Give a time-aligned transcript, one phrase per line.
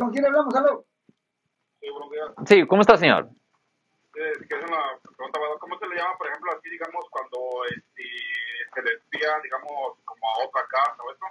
[0.00, 0.54] ¿con quién hablamos?
[0.54, 0.84] Aló.
[1.80, 2.28] Sí, buenos días.
[2.46, 3.28] Sí, ¿cómo está, señor?
[4.16, 5.38] Eh, que es una pregunta.
[5.60, 7.38] ¿cómo se le llama, por ejemplo, así, digamos, cuando
[7.70, 8.02] este,
[8.74, 11.26] se le espía, digamos, como a otra casa o eso?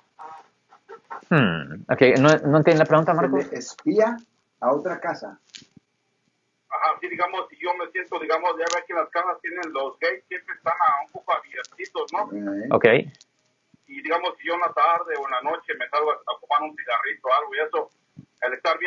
[1.30, 3.52] Hmm, ok, ¿no, ¿no entiende la pregunta, Se Marcos?
[3.52, 4.18] le espía
[4.62, 5.40] a otra casa.
[6.70, 9.98] Ajá, sí, digamos, si yo me siento, digamos, ya ve que las casas tienen los
[10.00, 12.30] gates, siempre están a un poco abiertitos, ¿no?
[12.32, 12.86] Eh, Ok,
[13.88, 16.62] Y digamos, si yo en la tarde o en la noche me salgo a, fumar
[16.62, 17.90] un cigarrito o algo y eso,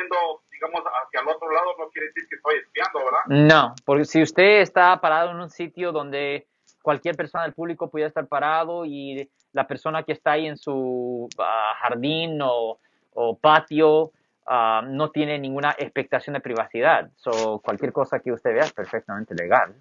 [0.02, 3.20] viendo, digamos, hacia el otro lado no quiere decir que estoy espiando, ¿verdad?
[3.26, 6.46] no, porque si usted está parado en un sitio donde
[6.82, 11.28] cualquier persona del público pudiera estar parado y la persona que está ahí en su
[11.38, 12.78] ah, jardín o,
[13.14, 14.12] o patio
[14.46, 19.34] ah, no tiene ninguna expectación de privacidad, so, cualquier cosa que usted vea es perfectamente
[19.34, 19.74] legal.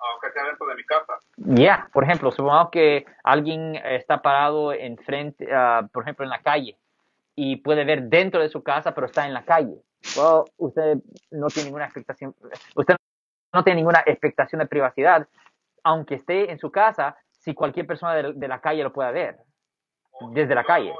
[0.00, 1.18] Aunque sea dentro de mi casa.
[1.36, 6.78] Ya, por ejemplo, supongamos que alguien está parado enfrente, ah, por ejemplo, en la calle
[7.40, 9.76] y puede ver dentro de su casa, pero está en la calle.
[10.16, 10.96] Well, usted
[11.30, 12.34] no tiene ninguna expectación,
[12.74, 12.96] usted
[13.52, 15.28] no tiene ninguna expectación de privacidad,
[15.84, 19.36] aunque esté en su casa, si cualquier persona de, de la calle lo pueda ver,
[20.10, 20.92] O desde la calle.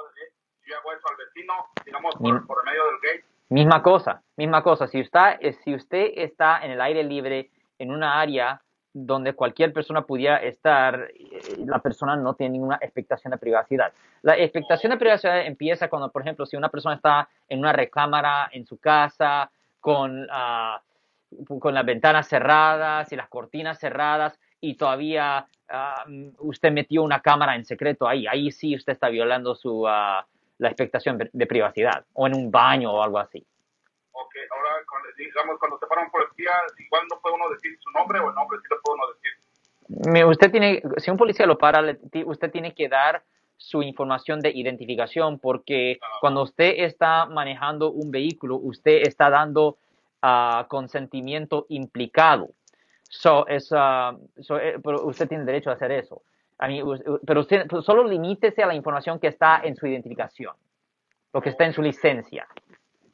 [0.65, 1.55] Yo hago eso al vecino,
[1.85, 3.25] digamos, por, por medio del gate.
[3.49, 4.87] Misma cosa, misma cosa.
[4.87, 10.03] Si usted, si usted está en el aire libre, en una área donde cualquier persona
[10.03, 13.93] pudiera estar, eh, la persona no tiene ninguna expectación de privacidad.
[14.23, 18.49] La expectación de privacidad empieza cuando, por ejemplo, si una persona está en una recámara
[18.53, 19.51] en su casa,
[19.81, 20.81] con, ah,
[21.61, 26.05] con las ventanas cerradas y las cortinas cerradas, y todavía ah,
[26.39, 30.27] usted metió una cámara en secreto ahí, ahí sí usted está violando su, ah,
[30.59, 33.47] la expectación de privacidad, o en un baño o algo así.
[34.29, 34.71] Ok, ahora,
[35.17, 38.35] digamos, cuando se para un policía, igual no puede uno decir su nombre o el
[38.35, 40.27] nombre sí lo puede uno decir.
[40.27, 41.81] Usted tiene, si un policía lo para,
[42.27, 43.23] usted tiene que dar
[43.57, 49.79] su información de identificación porque cuando usted está manejando un vehículo, usted está dando
[50.21, 52.51] ah, consentimiento implicado.
[53.09, 56.21] So, es, ah, so, eh, pero usted tiene derecho a hacer eso.
[56.85, 60.55] Us- u- pero usted pero solo limítese a la información que está en su identificación,
[61.33, 62.47] lo que está en su licencia.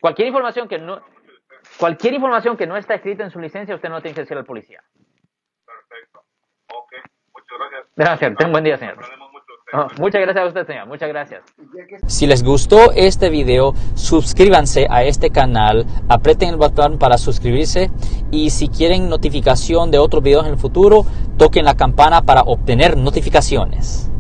[0.05, 1.01] Cualquier información que no,
[1.79, 4.45] cualquier información que no está escrita en su licencia, usted no tiene que decirle al
[4.45, 4.83] policía.
[5.65, 6.21] Perfecto.
[6.75, 6.93] Ok,
[7.33, 7.87] muchas gracias.
[7.97, 8.37] Gracias.
[8.37, 8.99] Tenga un buen día, señor.
[9.73, 10.89] Ah, muchas gracias a usted, señor.
[10.89, 11.43] Muchas gracias.
[12.07, 17.91] Si les gustó este video, suscríbanse a este canal, aprieten el botón para suscribirse
[18.31, 21.07] y si quieren notificación de otros videos en el futuro,
[21.39, 24.11] toquen la campana para obtener notificaciones.